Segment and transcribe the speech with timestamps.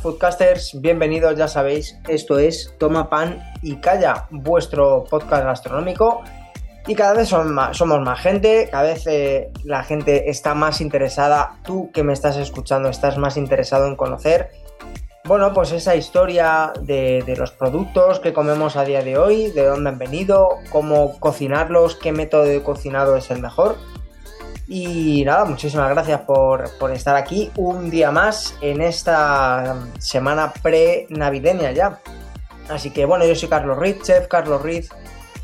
[0.00, 6.22] Foodcasters, bienvenidos, ya sabéis, esto es Toma Pan y Calla, vuestro podcast gastronómico.
[6.86, 11.90] Y cada vez somos más, gente, cada vez eh, la gente está más interesada, tú
[11.92, 14.52] que me estás escuchando estás más interesado en conocer,
[15.24, 19.90] bueno, pues esa historia de los productos que comemos a día de hoy, de dónde
[19.90, 23.76] han venido, cómo cocinarlos, qué método de cocinado es el mejor.
[24.74, 31.98] Y nada, muchísimas gracias por, estar aquí un día más en esta semana pre-navideña ya.
[32.70, 34.88] Así que bueno, yo soy Carlos Riz, chef Carlos Riz,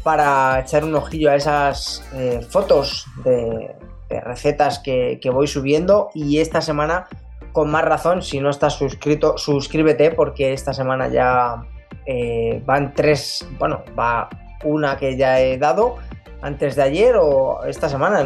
[0.03, 3.77] para echar un ojillo a esas eh, fotos de,
[4.09, 6.09] recetas que, voy subiendo.
[6.15, 7.07] Y esta semana,
[7.53, 11.67] con más razón, si no estás suscrito, suscríbete porque esta semana ya
[12.07, 14.31] eh, van tres, bueno, va
[14.65, 15.97] una que ya he dado
[16.41, 18.21] antes de ayer o esta semana,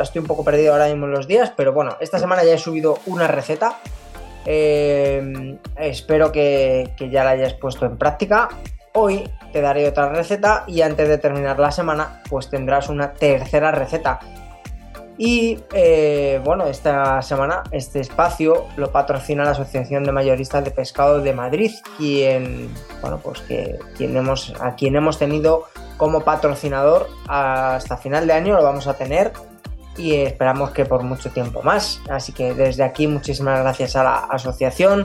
[0.00, 2.58] estoy un poco perdido ahora mismo en los días, pero bueno, esta semana ya he
[2.58, 3.78] subido una receta.
[4.44, 8.48] Eh, espero que, ya la hayas puesto en práctica.
[8.94, 13.70] Hoy te daré otra receta y antes de terminar la semana, pues tendrás una tercera
[13.70, 14.20] receta.
[15.18, 21.20] Y eh, bueno, esta semana este espacio lo patrocina la Asociación de Mayoristas de Pescado
[21.20, 22.70] de Madrid, quien,
[23.02, 25.66] bueno, pues que quien hemos, a quien hemos tenido
[26.02, 29.30] como patrocinador hasta final de año lo vamos a tener
[29.96, 32.02] y esperamos que por mucho tiempo más.
[32.10, 35.04] Así que desde aquí muchísimas gracias a la asociación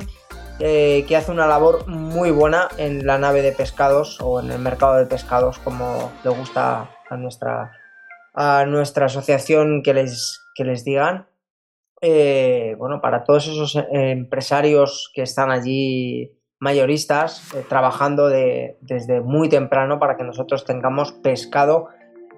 [0.60, 4.58] eh, que hace una labor muy buena en la nave de pescados o en el
[4.58, 7.74] mercado de pescados como le gusta a nuestra,
[8.34, 11.28] a nuestra asociación que les, que les digan.
[12.02, 20.00] Eh, bueno, para todos esos empresarios que están allí mayoristas eh, trabajando desde muy temprano
[20.00, 21.90] para que nosotros tengamos pescado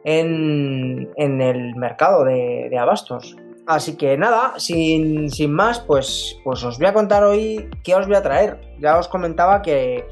[0.03, 3.35] en, el mercado de, abastos.
[3.67, 8.15] Así que nada, sin, más, pues, pues os voy a contar hoy qué os voy
[8.15, 8.59] a traer.
[8.79, 10.05] Ya os comentaba que,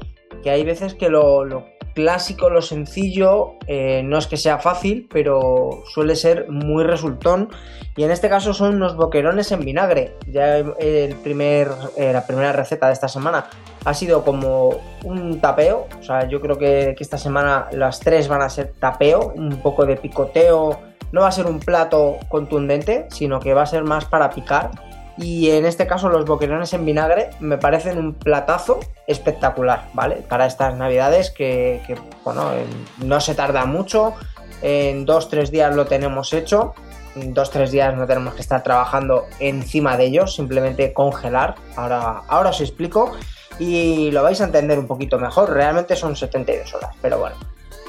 [0.44, 1.64] hay veces que lo
[1.98, 7.48] clásico, lo sencillo, eh, no es que sea fácil, pero suele ser muy resultón.
[7.96, 10.14] Y en este caso son unos boquerones en vinagre.
[10.28, 13.46] Ya el primer, eh, la primera receta de esta semana
[13.84, 15.88] ha sido como un tapeo.
[15.98, 19.60] O sea, yo creo que, que esta semana las tres van a ser tapeo, un
[19.60, 20.78] poco de picoteo.
[21.10, 24.70] No va a ser un plato contundente, sino que va a ser más para picar
[25.18, 30.16] y en este caso los boquerones en vinagre me parecen un platazo espectacular, ¿vale?
[30.28, 31.82] Para estas navidades que,
[32.24, 32.50] bueno,
[32.98, 34.14] no se tarda mucho,
[34.62, 36.74] en dos, tres días lo tenemos hecho,
[37.16, 42.22] en dos, tres días no tenemos que estar trabajando encima de ellos, simplemente congelar, ahora,
[42.28, 43.12] ahora os explico
[43.58, 47.36] y lo vais a entender un poquito mejor, realmente son 72 horas, pero bueno.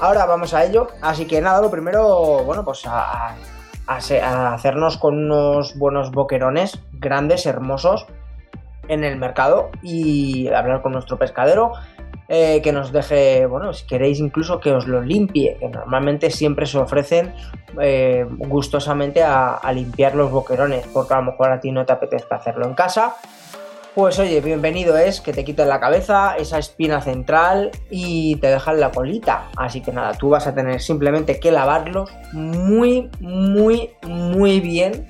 [0.00, 3.36] Ahora vamos a ello, así que nada, lo primero, bueno, pues a
[3.86, 8.06] a, hacernos con unos buenos boquerones grandes, hermosos
[8.88, 11.72] en el mercado y hablar con nuestro pescadero
[12.28, 16.66] eh, que nos deje, bueno, si queréis incluso que os lo limpie, que normalmente siempre
[16.66, 17.34] se ofrecen
[17.80, 21.92] eh, gustosamente a, a, limpiar los boquerones, porque a lo mejor a ti no te
[21.92, 23.16] apetezca hacerlo en casa
[23.94, 28.78] pues oye, bienvenido es que te quiten la cabeza, esa espina central y te dejan
[28.78, 29.48] la colita.
[29.56, 35.08] Así que nada, tú vas a tener simplemente que lavarlos muy, muy, muy bien,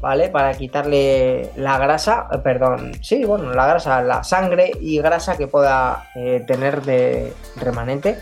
[0.00, 0.28] ¿vale?
[0.28, 5.48] Para quitarle la grasa, eh, perdón, sí, bueno, la grasa, la sangre y grasa que
[5.48, 8.18] pueda eh, tener de remanente,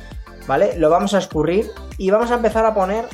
[0.47, 0.77] ¿vale?
[0.79, 3.05] Lo vamos a escurrir y vamos a empezar a poner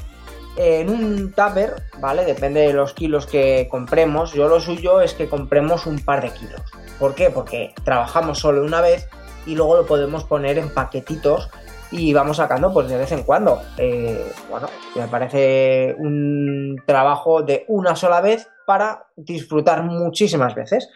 [0.56, 2.24] en un tupper, ¿vale?
[2.24, 4.32] Depende de los kilos que compremos.
[4.32, 6.62] Yo lo suyo es que compremos un par de kilos.
[6.98, 7.30] ¿Por qué?
[7.30, 9.08] Porque trabajamos solo una vez
[9.46, 11.50] y luego lo podemos poner en paquetitos
[11.90, 13.60] y vamos sacando pues de vez en cuando.
[13.78, 20.88] Eh, bueno, me parece un trabajo de una sola vez para disfrutar muchísimas veces.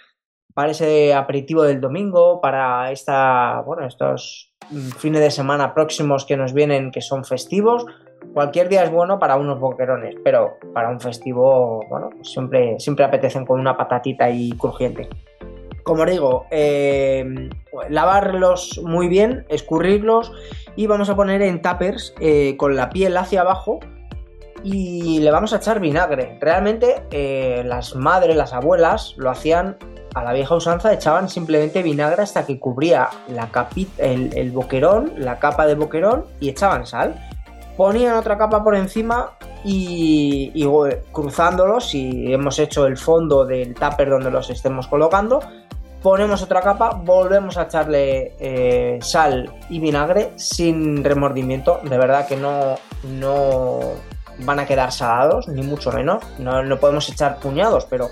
[0.55, 4.53] para ese aperitivo del domingo, para esta, bueno, estos
[4.97, 7.87] fines de semana próximos que nos vienen que son festivos.
[8.35, 13.47] Cualquier día es bueno para unos boquerones, pero para un festivo, bueno, siempre, siempre apetecen
[13.47, 15.09] con una patatita y crujiente.
[15.89, 17.49] Como digo, eh,
[17.89, 20.31] lavarlos muy bien, escurrirlos
[20.77, 23.81] y vamos a poner en tuppers eh, con la piel hacia abajo
[24.63, 26.37] y le vamos a echar vinagre.
[26.43, 29.79] Realmente eh, las madres, las abuelas lo hacían
[30.15, 33.49] a la vieja usanza, echaban simplemente vinagre hasta que cubría la
[33.97, 37.15] el, el boquerón, la capa de boquerón y echaban sal.
[37.79, 39.31] Ponían otra capa por encima
[39.65, 40.67] y, y,
[41.13, 45.41] cruzándolos, si hemos hecho el fondo del tupper donde los estemos colocando,
[46.03, 51.81] ponemos otra capa, volvemos a echarle eh, sal y vinagre sin remordimiento.
[51.83, 53.81] De verdad que no, no
[54.41, 56.23] van a quedar salados, ni mucho menos.
[56.39, 58.11] No, no podemos echar puñados, pero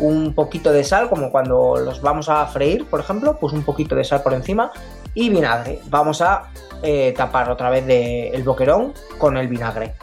[0.00, 3.94] un poquito de sal, como cuando los vamos a freír, por ejemplo, pues un poquito
[3.94, 4.72] de sal por encima
[5.14, 5.80] y vinagre.
[5.86, 6.50] Vamos a
[6.82, 9.94] eh, tapar otra vez de el boquerón con el vinagre.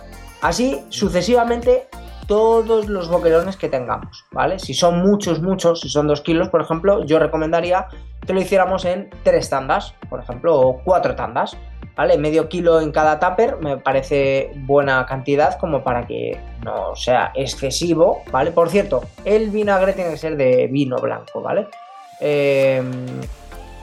[0.42, 1.90] Así sucesivamente
[2.30, 4.60] todos los boquerones que tengamos, ¿vale?
[4.60, 7.88] Si son muchos, muchos, si son dos kilos, por ejemplo, yo recomendaría
[8.26, 11.58] que lo hiciéramos en tres tandas, por ejemplo, o cuatro tandas,
[11.96, 12.20] ¿vale?
[12.20, 18.22] Medio kilo en cada tupper me parece buena cantidad como para que no sea excesivo,
[18.32, 18.52] ¿vale?
[18.52, 21.68] Por cierto, el vinagre tiene que ser de vino blanco, ¿vale?
[22.20, 22.92] Em,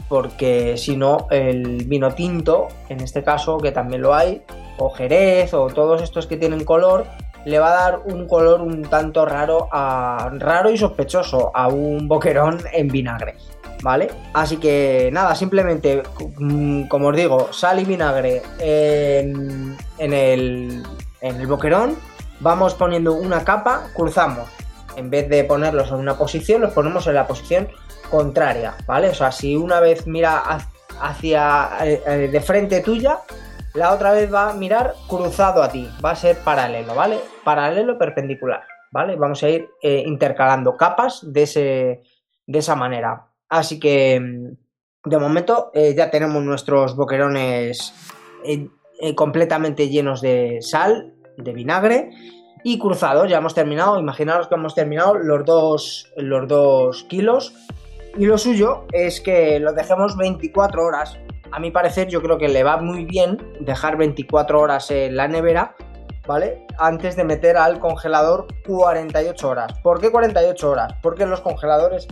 [0.08, 4.40] porque si no, el vino tinto, en este caso, que también lo hay,
[4.78, 7.06] o jerez, o todos estos que tienen color,
[7.46, 12.08] le va a dar un color un tanto raro, a, raro y sospechoso a un
[12.08, 13.36] boquerón en vinagre.
[13.82, 14.08] ¿Vale?
[14.32, 16.02] Así que nada, simplemente,
[16.38, 20.82] mm, como os digo, sal y vinagre en, el,
[21.20, 21.96] en el boquerón,
[22.40, 24.48] vamos poniendo una capa, cruzamos.
[24.96, 27.68] En vez de ponerlos en una posición, los ponemos en la posición
[28.10, 29.10] contraria, ¿vale?
[29.10, 30.42] O sea, si una vez mira
[31.00, 33.20] hacia eh, eh, de frente tuya,
[33.76, 37.20] la otra vez va a mirar cruzado a ti, va a ser paralelo, ¿vale?
[37.44, 39.16] Paralelo perpendicular, ¿vale?
[39.16, 42.02] Vamos a ir eh, intercalando capas de, ese,
[42.46, 43.26] de esa manera.
[43.48, 47.94] Así que mm, de momento eh, ya tenemos nuestros boquerones
[48.44, 52.10] eh, completamente llenos de sal, de vinagre
[52.64, 53.28] y cruzados.
[53.28, 57.52] Ya hemos terminado, imaginaros que hemos terminado los dos, los dos kilos.
[58.16, 61.18] Y lo suyo es que los dejemos 24 horas
[61.52, 65.28] a mi parecer yo creo que le va muy bien dejar 24 horas en la
[65.28, 65.74] nevera,
[66.26, 66.66] ¿vale?
[66.78, 69.72] Antes de meter al congelador 48 horas.
[69.82, 70.92] ¿Por qué 48 horas?
[71.02, 72.08] Porque los congeladores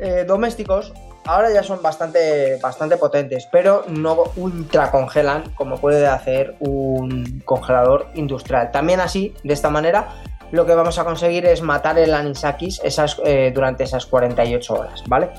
[0.00, 0.92] eh, domésticos
[1.24, 8.08] ahora ya son bastante, bastante potentes, pero no ultra congelan como puede hacer un congelador
[8.14, 8.70] industrial.
[8.70, 10.08] También así, de esta manera,
[10.50, 15.02] lo que vamos a conseguir es matar el anisakis esas, eh, durante esas 48 horas,
[15.06, 15.30] ¿vale?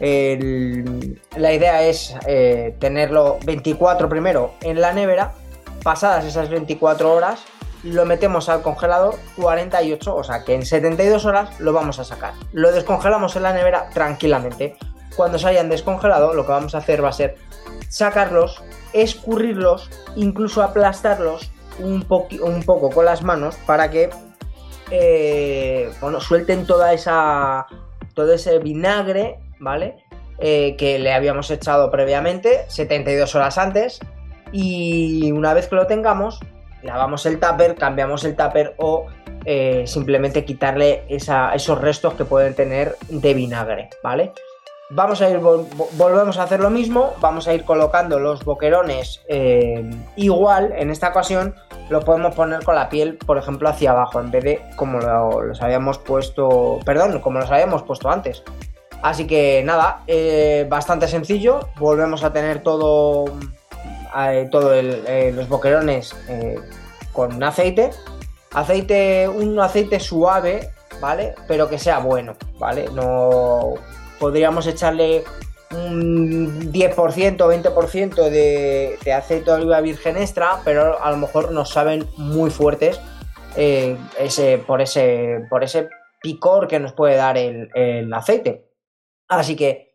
[0.00, 5.32] La idea es eh, tenerlo 24 primero en la nevera,
[5.82, 7.40] pasadas esas 24 horas,
[7.82, 12.34] lo metemos al congelador 48, o sea que en 72 horas lo vamos a sacar.
[12.52, 14.76] Lo descongelamos en la nevera tranquilamente.
[15.16, 17.36] Cuando se hayan descongelado, lo que vamos a hacer va a ser
[17.88, 18.62] sacarlos,
[18.92, 22.06] escurrirlos, incluso aplastarlos un,
[22.42, 24.10] un poco con las manos para que
[24.90, 27.66] eh, bueno, suelten toda esa,
[28.14, 29.96] todo ese vinagre ¿vale?
[30.38, 34.00] Eh, que le habíamos echado previamente, 72 horas antes,
[34.52, 36.40] y una vez que lo tengamos,
[36.82, 39.06] lavamos el tupper, cambiamos el tupper o
[39.44, 44.32] eh, simplemente quitarle esos restos que pueden tener de vinagre, ¿vale?
[44.90, 49.84] Vamos a ir, volvemos a hacer lo mismo, vamos a ir colocando los boquerones eh,
[50.16, 51.54] igual, en esta ocasión
[51.90, 55.60] lo podemos poner con la piel, por ejemplo, hacia abajo, en vez de como los
[55.62, 58.42] habíamos puesto, perdón, como los habíamos puesto antes.
[59.02, 61.68] Así que nada, eh, bastante sencillo.
[61.78, 63.26] Volvemos a tener todo,
[64.18, 66.14] eh, eh, los boquerones
[67.12, 67.90] con aceite.
[68.52, 71.34] Aceite, un aceite suave, ¿vale?
[71.46, 72.88] Pero que sea bueno, ¿vale?
[72.92, 73.74] No
[74.18, 75.22] podríamos echarle
[75.70, 81.70] un 10%, 20% de, de aceite de oliva virgen extra, pero a lo mejor nos
[81.70, 82.98] saben muy fuertes
[83.54, 85.88] ese, por, ese, por ese
[86.22, 88.67] picor que nos puede dar el aceite.
[89.28, 89.94] Así que,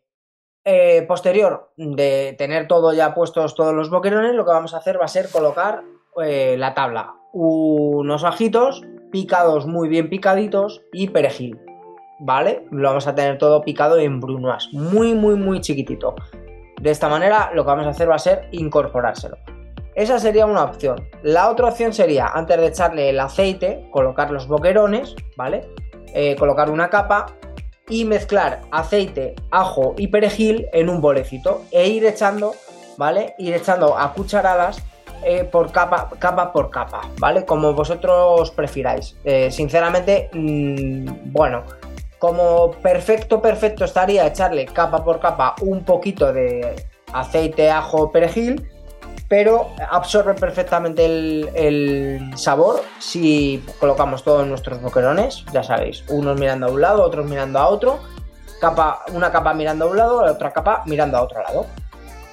[0.64, 4.98] eh, posterior de tener todo ya puestos todos los boquerones, lo que vamos a hacer
[4.98, 5.82] va a ser colocar
[6.22, 7.14] eh, la tabla.
[7.32, 11.60] Unos ajitos picados muy bien picaditos y perejil.
[12.20, 12.64] ¿Vale?
[12.70, 16.14] Lo vamos a tener todo picado en brunoise, muy, muy, muy chiquitito.
[16.80, 19.36] De esta manera, lo que vamos a hacer va a ser incorporárselo.
[19.94, 21.08] Esa sería una opción.
[21.22, 25.68] La otra opción sería, antes de echarle el aceite, colocar los boquerones, ¿vale?
[26.14, 27.26] Eh, colocar una capa
[27.88, 32.54] y mezclar aceite, ajo y perejil en un bolecito e ir echando,
[32.96, 33.34] ¿vale?
[33.38, 34.82] Ir echando a cucharadas
[35.22, 37.44] eh, por capa, capa por capa, ¿vale?
[37.44, 39.16] Como vosotros prefiráis.
[39.24, 41.64] Eh, sinceramente, mm, bueno,
[42.18, 46.74] como perfecto, perfecto estaría echarle capa por capa un poquito de
[47.12, 48.66] aceite, ajo, perejil,
[49.28, 56.66] pero absorbe perfectamente el, sabor si colocamos todo en nuestros boquerones, ya sabéis, unos mirando
[56.66, 58.00] a un lado, otros mirando a otro,
[58.60, 61.66] capa, una capa mirando a un lado, la otra capa mirando a otro lado.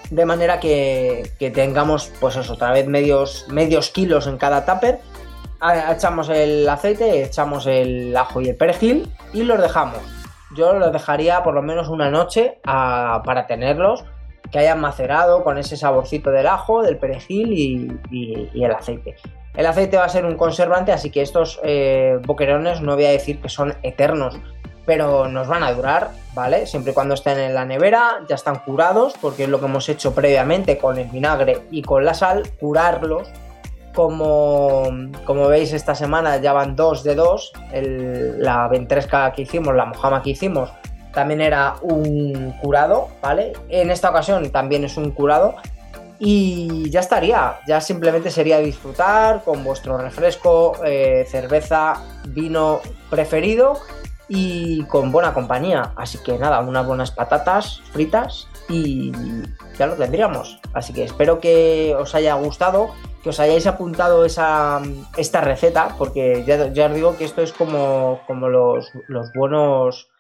[0.10, 5.00] De manera que, tengamos, pues eso, otra vez medios, medios kilos en cada tupper.
[5.90, 10.00] Echamos el aceite, echamos el ajo y el perejil y los dejamos.
[10.54, 14.04] Yo los dejaría por lo menos una noche para tenerlos
[14.50, 19.16] que hayan macerado con ese saborcito del ajo, del perejil y, el aceite.
[19.56, 23.12] El aceite va a ser un conservante, así que estos eh, boquerones no voy a
[23.12, 24.40] decir que son eternos,
[24.86, 26.66] pero nos van a durar, ¿vale?
[26.66, 29.88] Siempre y cuando estén en la nevera, ya están curados, porque es lo que hemos
[29.90, 33.30] hecho previamente con el vinagre y con la sal, curarlos.
[33.94, 34.84] Como,
[35.26, 37.52] como veis, esta semana ya van dos de dos.
[37.74, 40.72] la ventresca que hicimos, la mojama que hicimos,
[41.14, 43.54] también era un curado, ¿vale?
[43.70, 45.56] En esta ocasión también es un curado.
[46.24, 51.96] Y ya estaría, ya simplemente sería disfrutar con vuestro refresco, eh, cerveza,
[52.28, 53.80] vino preferido
[54.28, 55.94] y con buena compañía.
[55.96, 59.12] Así que nada, unas buenas patatas fritas y
[59.80, 60.60] ya lo tendríamos.
[60.74, 62.92] Así que espero que os haya gustado,
[63.24, 64.80] que os hayáis apuntado esa,
[65.18, 70.11] esta receta, porque ya, ya os digo que esto es como, como los, los buenos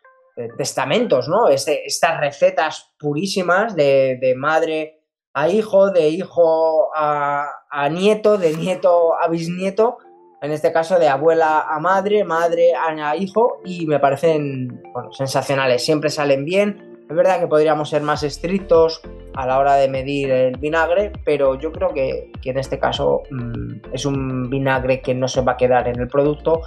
[0.58, 1.48] testamentos, ¿no?
[1.48, 5.02] Este, estas recetas purísimas de, madre
[5.34, 7.48] a hijo, de hijo a,
[7.90, 9.98] nieto, de nieto a bisnieto,
[10.42, 14.82] en este caso de abuela a madre, madre a hijo, y me parecen
[15.12, 16.92] sensacionales, siempre salen bien.
[17.10, 19.02] Es verdad que podríamos ser más estrictos
[19.34, 23.94] a la hora de medir el vinagre, pero yo creo que, en este caso mm,
[23.94, 26.62] es un vinagre que no se va a quedar en el producto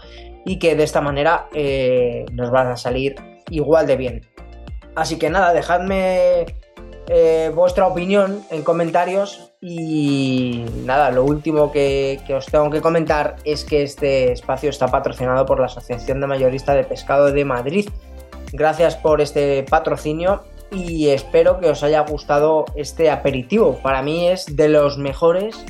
[0.45, 3.17] y que de esta manera eh, nos van a salir
[3.51, 4.27] igual de bien.
[4.95, 6.47] Así que nada, dejadme
[7.07, 13.65] eh, vuestra opinión en comentarios y nada, lo último que, os tengo que comentar es
[13.65, 17.89] que este espacio está patrocinado por la Asociación de Mayorista de Pescado de Madrid.
[18.53, 23.79] Gracias por este patrocinio y espero que os haya gustado este aperitivo.
[23.83, 25.63] Para mí es de los mejores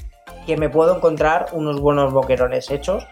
[0.47, 3.07] que me puedo encontrar unos buenos boquerones hechos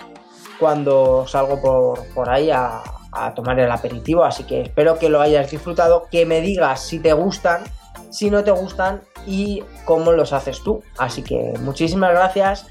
[0.60, 4.24] cuando salgo por, por ahí a, a tomar el aperitivo.
[4.24, 7.62] Así que espero que lo hayas disfrutado, que me digas si te gustan,
[8.10, 10.82] si no te gustan y cómo los haces tú.
[10.98, 12.66] Así que muchísimas gracias.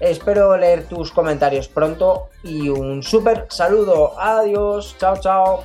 [0.00, 4.18] Espero leer tus comentarios pronto y un súper saludo.
[4.18, 4.96] Adiós.
[4.98, 5.64] Chao, chao.